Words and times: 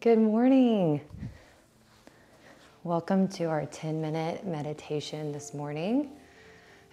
Good 0.00 0.20
morning. 0.20 1.00
Welcome 2.84 3.26
to 3.30 3.46
our 3.46 3.66
10 3.66 4.00
minute 4.00 4.46
meditation 4.46 5.32
this 5.32 5.52
morning. 5.52 6.12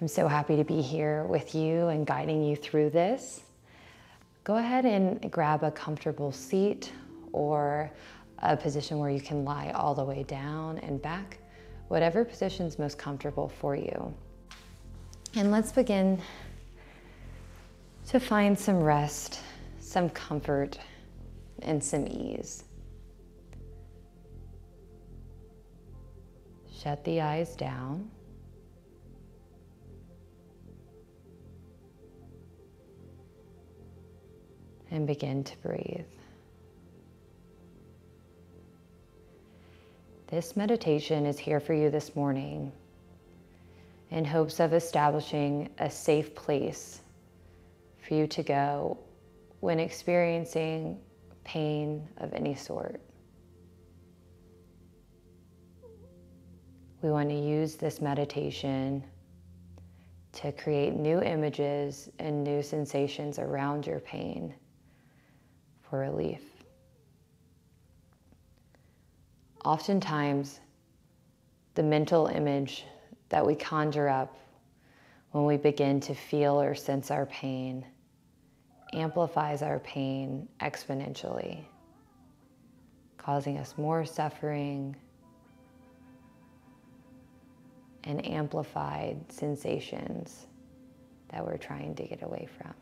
I'm 0.01 0.07
so 0.07 0.27
happy 0.27 0.55
to 0.55 0.63
be 0.63 0.81
here 0.81 1.23
with 1.25 1.53
you 1.53 1.89
and 1.89 2.07
guiding 2.07 2.43
you 2.43 2.55
through 2.55 2.89
this. 2.89 3.43
Go 4.43 4.55
ahead 4.57 4.85
and 4.85 5.31
grab 5.31 5.61
a 5.61 5.69
comfortable 5.69 6.31
seat 6.31 6.93
or 7.31 7.91
a 8.39 8.57
position 8.57 8.97
where 8.97 9.11
you 9.11 9.21
can 9.21 9.45
lie 9.45 9.69
all 9.75 9.93
the 9.93 10.03
way 10.03 10.23
down 10.23 10.79
and 10.79 10.99
back, 10.99 11.37
whatever 11.89 12.25
position 12.25 12.65
is 12.65 12.79
most 12.79 12.97
comfortable 12.97 13.49
for 13.49 13.75
you. 13.75 14.11
And 15.35 15.51
let's 15.51 15.71
begin 15.71 16.19
to 18.07 18.19
find 18.19 18.57
some 18.57 18.81
rest, 18.81 19.41
some 19.79 20.09
comfort, 20.09 20.79
and 21.61 21.83
some 21.83 22.07
ease. 22.07 22.63
Shut 26.85 27.03
the 27.03 27.19
eyes 27.19 27.55
down. 27.55 28.11
And 34.91 35.07
begin 35.07 35.43
to 35.45 35.57
breathe. 35.63 36.05
This 40.27 40.55
meditation 40.55 41.25
is 41.25 41.39
here 41.39 41.59
for 41.59 41.73
you 41.73 41.89
this 41.89 42.15
morning 42.15 42.71
in 44.11 44.23
hopes 44.23 44.59
of 44.59 44.71
establishing 44.71 45.71
a 45.79 45.89
safe 45.89 46.35
place 46.35 47.01
for 48.07 48.13
you 48.13 48.27
to 48.27 48.43
go 48.43 48.99
when 49.59 49.79
experiencing 49.79 50.99
pain 51.43 52.07
of 52.17 52.31
any 52.35 52.53
sort. 52.53 53.01
We 57.05 57.11
want 57.11 57.29
to 57.29 57.35
use 57.35 57.75
this 57.75 58.01
meditation 58.01 59.03
to 60.33 60.51
create 60.51 60.95
new 60.95 61.21
images 61.21 62.09
and 62.17 62.43
new 62.43 62.63
sensations 62.63 63.37
around 63.37 63.85
your 63.85 63.99
pain 63.99 64.55
for 65.83 65.99
relief. 65.99 66.41
Oftentimes, 69.63 70.61
the 71.75 71.83
mental 71.83 72.25
image 72.25 72.85
that 73.29 73.45
we 73.45 73.53
conjure 73.53 74.09
up 74.09 74.35
when 75.29 75.45
we 75.45 75.57
begin 75.57 75.99
to 75.99 76.15
feel 76.15 76.59
or 76.59 76.73
sense 76.73 77.11
our 77.11 77.27
pain 77.27 77.85
amplifies 78.93 79.61
our 79.61 79.77
pain 79.81 80.47
exponentially, 80.59 81.65
causing 83.19 83.59
us 83.59 83.75
more 83.77 84.05
suffering, 84.05 84.95
and 88.05 88.25
amplified 88.25 89.17
sensations 89.31 90.47
that 91.29 91.45
we're 91.45 91.57
trying 91.57 91.95
to 91.95 92.03
get 92.03 92.21
away 92.23 92.47
from. 92.57 92.73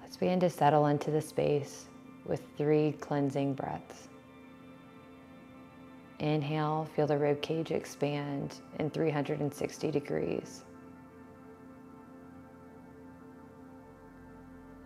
Let's 0.00 0.16
begin 0.16 0.40
to 0.40 0.50
settle 0.50 0.86
into 0.86 1.10
the 1.10 1.20
space 1.20 1.86
with 2.26 2.42
three 2.56 2.92
cleansing 3.00 3.54
breaths. 3.54 4.08
Inhale, 6.18 6.88
feel 6.94 7.06
the 7.06 7.18
rib 7.18 7.40
cage 7.42 7.70
expand 7.70 8.60
in 8.78 8.90
360 8.90 9.90
degrees. 9.90 10.64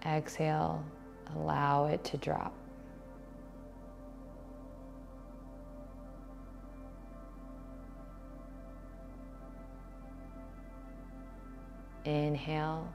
Exhale, 0.04 0.82
allow 1.34 1.86
it 1.86 2.04
to 2.04 2.16
drop. 2.16 2.54
Inhale, 12.06 12.88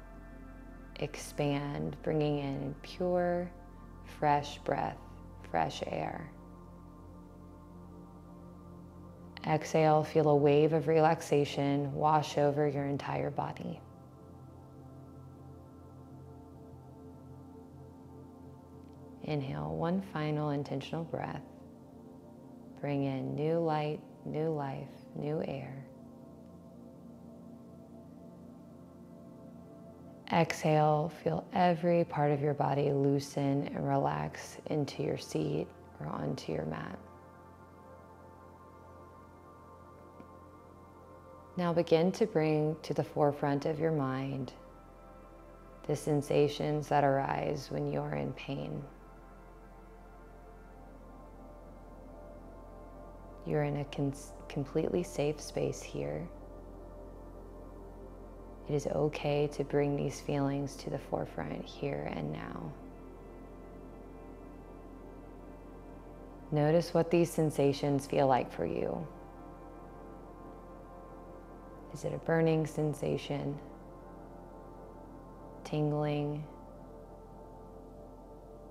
expand, 1.01 1.97
bringing 2.01 2.39
in 2.39 2.75
pure, 2.81 3.51
fresh 4.19 4.57
breath, 4.59 4.97
fresh 5.49 5.83
air. 5.85 6.31
Exhale, 9.45 10.03
feel 10.03 10.29
a 10.29 10.35
wave 10.35 10.72
of 10.72 10.88
relaxation 10.88 11.94
wash 11.94 12.38
over 12.38 12.67
your 12.67 12.85
entire 12.85 13.31
body. 13.31 13.81
Inhale, 19.23 19.75
one 19.75 20.01
final 20.01 20.51
intentional 20.51 21.03
breath. 21.03 21.43
Bring 22.79 23.03
in 23.03 23.35
new 23.35 23.59
light, 23.59 23.99
new 24.25 24.49
life, 24.49 24.89
new 25.16 25.43
air. 25.43 25.80
Exhale, 30.33 31.11
feel 31.23 31.45
every 31.53 32.05
part 32.05 32.31
of 32.31 32.41
your 32.41 32.53
body 32.53 32.93
loosen 32.93 33.67
and 33.75 33.87
relax 33.87 34.57
into 34.67 35.03
your 35.03 35.17
seat 35.17 35.67
or 35.99 36.07
onto 36.07 36.53
your 36.53 36.65
mat. 36.65 36.97
Now 41.57 41.73
begin 41.73 42.13
to 42.13 42.25
bring 42.25 42.77
to 42.81 42.93
the 42.93 43.03
forefront 43.03 43.65
of 43.65 43.77
your 43.77 43.91
mind 43.91 44.53
the 45.85 45.95
sensations 45.95 46.87
that 46.87 47.03
arise 47.03 47.67
when 47.69 47.91
you're 47.91 48.15
in 48.15 48.31
pain. 48.33 48.81
You're 53.45 53.63
in 53.63 53.77
a 53.77 53.85
completely 54.47 55.03
safe 55.03 55.41
space 55.41 55.81
here. 55.83 56.25
It 58.69 58.75
is 58.75 58.88
okay 58.88 59.47
to 59.53 59.63
bring 59.63 59.95
these 59.95 60.22
feelings 60.22 60.75
to 60.77 60.89
the 60.89 60.99
forefront 60.99 61.66
here 61.66 62.11
and 62.16 62.31
now. 62.31 62.72
Notice 66.51 66.94
what 66.94 67.09
these 67.09 67.31
sensations 67.31 68.05
feel 68.05 68.27
like 68.27 68.51
for 68.51 68.66
you. 68.66 69.07
Is 71.94 72.05
it 72.05 72.13
a 72.13 72.17
burning 72.17 72.67
sensation? 72.67 73.57
Tingling? 75.63 76.43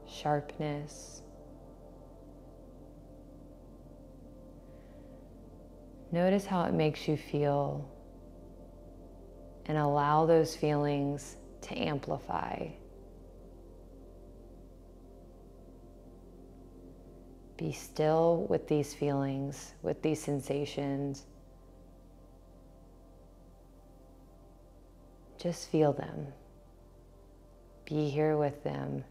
Sharpness? 0.06 1.22
Notice 6.12 6.44
how 6.44 6.64
it 6.64 6.74
makes 6.74 7.06
you 7.06 7.16
feel 7.16 7.88
and 9.70 9.78
allow 9.78 10.26
those 10.26 10.56
feelings 10.56 11.36
to 11.60 11.78
amplify. 11.78 12.66
Be 17.56 17.70
still 17.70 18.46
with 18.48 18.66
these 18.66 18.92
feelings, 18.92 19.74
with 19.82 20.02
these 20.02 20.20
sensations. 20.20 21.24
Just 25.38 25.70
feel 25.70 25.92
them. 25.92 26.26
Be 27.84 28.08
here 28.10 28.36
with 28.36 28.64
them, 28.64 29.04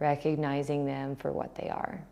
recognizing 0.00 0.84
them 0.84 1.16
for 1.16 1.32
what 1.32 1.54
they 1.54 1.70
are. 1.70 2.06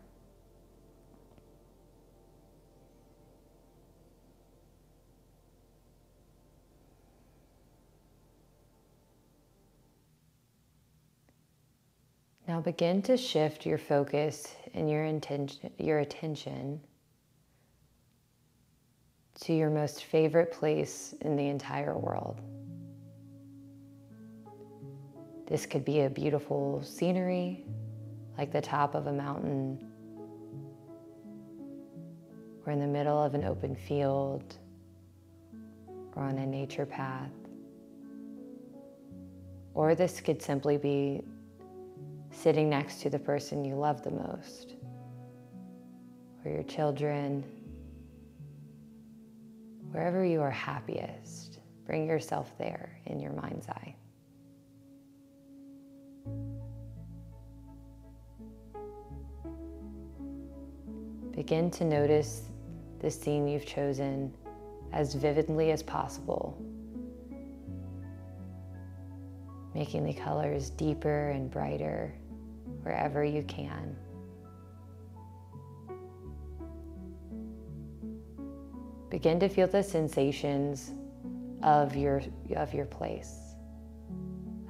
Now 12.53 12.61
begin 12.61 13.01
to 13.03 13.17
shift 13.17 13.65
your 13.65 13.79
focus 13.79 14.55
and 14.75 14.87
your 14.87 15.05
intention, 15.05 15.71
your 15.79 15.97
attention 15.97 16.79
to 19.41 19.53
your 19.53 19.71
most 19.71 20.03
favorite 20.03 20.51
place 20.51 21.15
in 21.21 21.35
the 21.35 21.47
entire 21.47 21.97
world. 21.97 22.39
This 25.47 25.65
could 25.65 25.83
be 25.83 26.01
a 26.01 26.11
beautiful 26.11 26.83
scenery, 26.83 27.65
like 28.37 28.51
the 28.51 28.61
top 28.61 28.93
of 28.93 29.07
a 29.07 29.11
mountain, 29.11 29.83
or 32.67 32.71
in 32.71 32.79
the 32.79 32.85
middle 32.85 33.17
of 33.17 33.33
an 33.33 33.45
open 33.45 33.75
field, 33.75 34.57
or 36.15 36.21
on 36.21 36.37
a 36.37 36.45
nature 36.45 36.85
path. 36.85 37.31
Or 39.73 39.95
this 39.95 40.21
could 40.21 40.39
simply 40.39 40.77
be 40.77 41.23
sitting 42.43 42.69
next 42.69 42.99
to 42.99 43.09
the 43.09 43.17
person 43.17 43.63
you 43.63 43.73
love 43.73 44.03
the 44.03 44.11
most, 44.11 44.73
or 46.43 46.51
your 46.51 46.63
children, 46.63 47.41
wherever 49.91 50.25
you 50.25 50.41
are 50.41 50.51
happiest. 50.51 51.59
Bring 51.85 52.05
yourself 52.05 52.53
there 52.57 52.99
in 53.05 53.21
your 53.21 53.31
mind's 53.31 53.69
eye. 53.69 53.95
Begin 61.33 61.71
to 61.71 61.85
notice 61.85 62.49
the 62.99 63.09
scene 63.09 63.47
you've 63.47 63.65
chosen 63.65 64.35
as 64.91 65.13
vividly 65.13 65.71
as 65.71 65.81
possible, 65.81 66.61
making 69.73 70.03
the 70.03 70.13
colors 70.13 70.69
deeper 70.71 71.29
and 71.29 71.49
brighter 71.49 72.13
wherever 72.83 73.23
you 73.23 73.43
can. 73.43 73.95
Begin 79.09 79.39
to 79.39 79.47
feel 79.47 79.67
the 79.67 79.83
sensations 79.83 80.93
of 81.61 81.95
your, 81.95 82.21
of 82.55 82.73
your 82.73 82.85
place, 82.85 83.55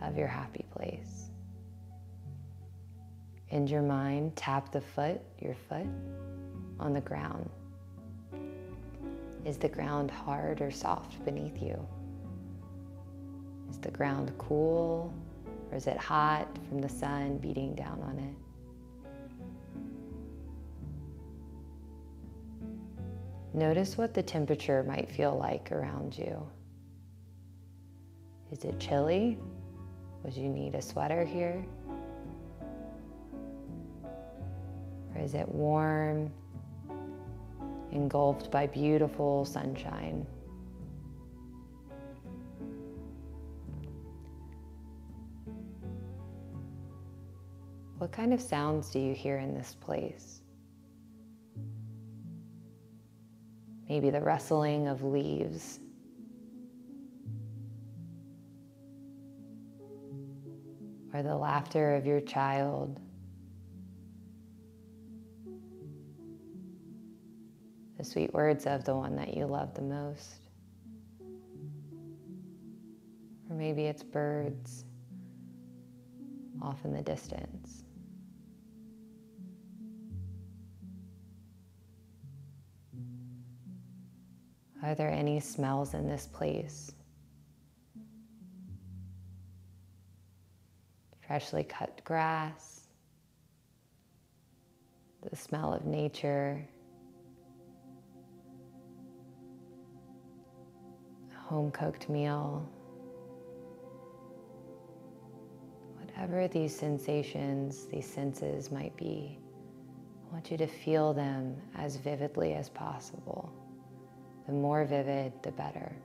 of 0.01 0.17
your 0.17 0.27
happy 0.27 0.65
place. 0.71 1.29
In 3.49 3.67
your 3.67 3.81
mind, 3.81 4.35
tap 4.35 4.71
the 4.71 4.81
foot, 4.81 5.21
your 5.39 5.55
foot, 5.69 5.87
on 6.79 6.93
the 6.93 7.01
ground. 7.01 7.49
Is 9.45 9.57
the 9.57 9.69
ground 9.69 10.09
hard 10.09 10.61
or 10.61 10.71
soft 10.71 11.23
beneath 11.23 11.61
you? 11.61 11.87
Is 13.69 13.77
the 13.77 13.91
ground 13.91 14.31
cool 14.37 15.13
or 15.73 15.77
is 15.77 15.87
it 15.87 15.97
hot 15.97 16.47
from 16.69 16.77
the 16.77 16.87
sun 16.87 17.39
beating 17.39 17.73
down 17.73 17.99
on 18.03 18.19
it? 18.19 18.35
Notice 23.55 23.97
what 23.97 24.13
the 24.13 24.21
temperature 24.21 24.83
might 24.83 25.09
feel 25.09 25.35
like 25.35 25.71
around 25.71 26.15
you. 26.15 26.47
Is 28.51 28.63
it 28.65 28.79
chilly? 28.79 29.39
Would 30.23 30.37
you 30.37 30.47
need 30.47 30.75
a 30.75 30.81
sweater 30.81 31.25
here? 31.25 31.65
Or 35.15 35.21
is 35.21 35.33
it 35.33 35.49
warm, 35.49 36.31
engulfed 37.91 38.51
by 38.51 38.67
beautiful 38.67 39.43
sunshine? 39.43 40.27
What 48.13 48.17
kind 48.17 48.33
of 48.35 48.41
sounds 48.41 48.91
do 48.91 48.99
you 48.99 49.15
hear 49.15 49.39
in 49.39 49.55
this 49.55 49.75
place? 49.81 50.41
Maybe 53.89 54.11
the 54.11 54.21
rustling 54.21 54.87
of 54.87 55.01
leaves 55.01 55.79
or 61.11 61.23
the 61.23 61.35
laughter 61.35 61.95
of 61.95 62.05
your 62.05 62.21
child. 62.21 63.01
The 67.97 68.03
sweet 68.05 68.31
words 68.31 68.67
of 68.67 68.85
the 68.85 68.95
one 68.95 69.15
that 69.15 69.35
you 69.35 69.47
love 69.47 69.73
the 69.73 69.81
most. 69.81 70.35
Or 73.49 73.55
maybe 73.55 73.85
it's 73.85 74.03
birds 74.03 74.85
off 76.61 76.85
in 76.85 76.93
the 76.93 77.01
distance. 77.01 77.85
Are 84.83 84.93
there 84.93 85.09
any 85.09 85.39
smells 85.39 85.93
in 85.93 86.07
this 86.07 86.27
place? 86.27 86.91
freshly 91.33 91.63
cut 91.63 91.99
grass, 92.03 92.81
the 95.27 95.35
smell 95.35 95.73
of 95.73 95.85
nature, 95.85 96.63
a 101.31 101.39
home 101.39 101.71
cooked 101.71 102.07
meal. 102.07 102.69
Whatever 105.97 106.47
these 106.47 106.77
sensations, 106.77 107.85
these 107.85 108.05
senses 108.05 108.71
might 108.71 108.95
be, 108.95 109.39
I 110.29 110.33
want 110.33 110.51
you 110.51 110.57
to 110.57 110.67
feel 110.67 111.13
them 111.15 111.55
as 111.75 111.95
vividly 111.95 112.53
as 112.53 112.69
possible. 112.69 113.51
The 114.45 114.53
more 114.53 114.83
vivid, 114.85 115.33
the 115.41 115.51
better. 115.51 115.95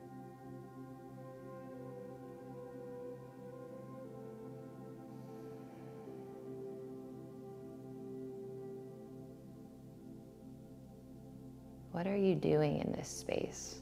What 11.90 12.06
are 12.06 12.16
you 12.16 12.36
doing 12.36 12.78
in 12.78 12.92
this 12.92 13.08
space? 13.08 13.80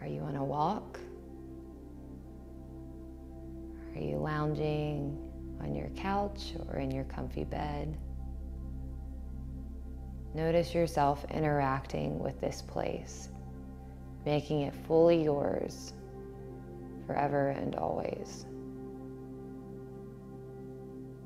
Are 0.00 0.06
you 0.06 0.20
on 0.20 0.36
a 0.36 0.44
walk? 0.44 1.00
Are 3.96 4.00
you 4.00 4.16
lounging 4.18 5.18
on 5.60 5.74
your 5.74 5.88
couch 5.96 6.52
or 6.68 6.78
in 6.78 6.92
your 6.92 7.04
comfy 7.04 7.42
bed? 7.42 7.98
Notice 10.34 10.74
yourself 10.74 11.24
interacting 11.30 12.18
with 12.18 12.40
this 12.40 12.60
place, 12.60 13.28
making 14.26 14.62
it 14.62 14.74
fully 14.74 15.22
yours 15.22 15.92
forever 17.06 17.50
and 17.50 17.76
always. 17.76 18.46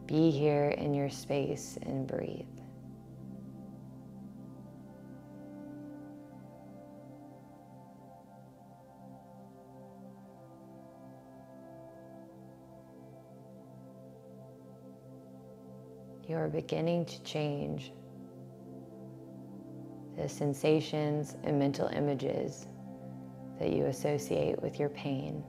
Be 0.06 0.30
here 0.30 0.68
in 0.68 0.92
your 0.94 1.08
space 1.08 1.78
and 1.82 2.06
breathe. 2.06 2.46
you 16.28 16.36
are 16.36 16.48
beginning 16.48 17.06
to 17.06 17.22
change 17.22 17.90
the 20.18 20.28
sensations 20.28 21.36
and 21.44 21.58
mental 21.58 21.86
images 21.88 22.66
that 23.60 23.72
you 23.72 23.86
associate 23.86 24.60
with 24.60 24.78
your 24.78 24.88
pain. 24.88 25.44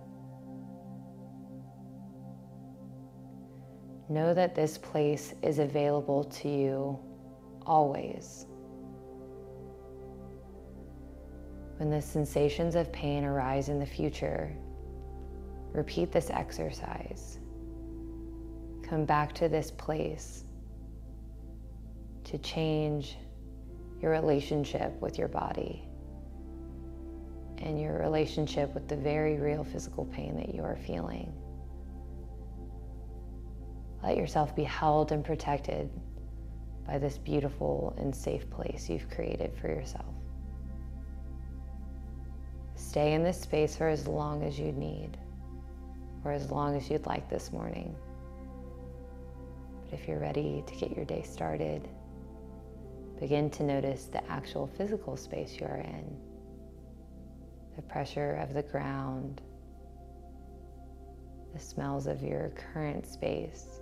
Know 4.09 4.33
that 4.33 4.53
this 4.53 4.77
place 4.77 5.33
is 5.41 5.57
available 5.59 6.23
to 6.23 6.49
you 6.49 6.99
always. 7.65 8.45
When 11.77 11.89
the 11.89 12.01
sensations 12.01 12.75
of 12.75 12.91
pain 12.91 13.23
arise 13.23 13.69
in 13.69 13.79
the 13.79 13.85
future, 13.85 14.55
repeat 15.71 16.11
this 16.11 16.29
exercise. 16.29 17.39
Come 18.83 19.05
back 19.05 19.33
to 19.33 19.49
this 19.49 19.71
place 19.71 20.43
to 22.25 22.37
change 22.39 23.17
your 24.01 24.11
relationship 24.11 24.99
with 25.01 25.17
your 25.17 25.27
body 25.27 25.83
and 27.57 27.79
your 27.79 27.99
relationship 27.99 28.73
with 28.73 28.87
the 28.87 28.95
very 28.95 29.37
real 29.37 29.63
physical 29.63 30.05
pain 30.05 30.35
that 30.37 30.53
you 30.55 30.63
are 30.63 30.77
feeling. 30.77 31.31
Let 34.01 34.15
yourself 34.15 34.55
be 34.55 34.63
held 34.63 35.11
and 35.11 35.25
protected 35.25 35.89
by 36.87 36.97
this 36.97 37.17
beautiful 37.17 37.93
and 37.97 38.15
safe 38.15 38.49
place 38.49 38.89
you've 38.89 39.09
created 39.09 39.53
for 39.59 39.67
yourself. 39.67 40.05
Stay 42.75 43.13
in 43.13 43.23
this 43.23 43.39
space 43.39 43.75
for 43.75 43.89
as 43.89 44.07
long 44.07 44.41
as 44.43 44.57
you 44.57 44.71
need, 44.71 45.17
or 46.23 46.31
as 46.31 46.49
long 46.49 46.77
as 46.77 46.89
you'd 46.89 47.05
like 47.05 47.29
this 47.29 47.51
morning. 47.51 47.93
But 49.83 49.99
if 49.99 50.07
you're 50.07 50.19
ready 50.19 50.63
to 50.65 50.75
get 50.75 50.95
your 50.95 51.05
day 51.05 51.23
started, 51.23 51.89
Begin 53.19 53.49
to 53.51 53.63
notice 53.63 54.05
the 54.05 54.25
actual 54.31 54.65
physical 54.65 55.17
space 55.17 55.57
you 55.59 55.65
are 55.65 55.79
in, 55.79 56.17
the 57.75 57.81
pressure 57.81 58.35
of 58.35 58.53
the 58.53 58.63
ground, 58.63 59.41
the 61.53 61.59
smells 61.59 62.07
of 62.07 62.21
your 62.23 62.53
current 62.73 63.05
space, 63.05 63.81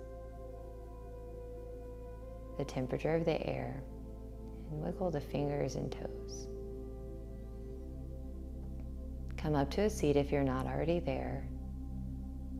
the 2.58 2.64
temperature 2.64 3.14
of 3.14 3.24
the 3.24 3.46
air, 3.48 3.80
and 4.70 4.82
wiggle 4.82 5.10
the 5.10 5.20
fingers 5.20 5.76
and 5.76 5.92
toes. 5.92 6.48
Come 9.36 9.54
up 9.54 9.70
to 9.70 9.82
a 9.82 9.90
seat 9.90 10.16
if 10.16 10.32
you're 10.32 10.42
not 10.42 10.66
already 10.66 10.98
there. 10.98 11.46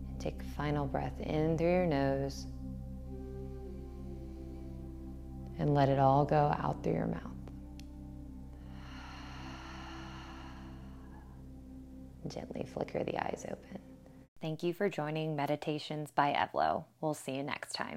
And 0.08 0.20
take 0.20 0.40
a 0.40 0.56
final 0.56 0.86
breath 0.86 1.18
in 1.20 1.58
through 1.58 1.72
your 1.72 1.86
nose 1.86 2.46
and 5.58 5.74
let 5.74 5.88
it 5.88 5.98
all 5.98 6.24
go 6.24 6.54
out 6.58 6.82
through 6.82 6.94
your 6.94 7.06
mouth. 7.06 7.22
Gently 12.26 12.66
flicker 12.72 13.04
the 13.04 13.16
eyes 13.18 13.44
open. 13.50 13.78
Thank 14.40 14.62
you 14.62 14.72
for 14.72 14.88
joining 14.88 15.34
Meditations 15.34 16.10
by 16.12 16.32
Evlo. 16.32 16.84
We'll 17.00 17.14
see 17.14 17.32
you 17.32 17.42
next 17.42 17.72
time. 17.72 17.96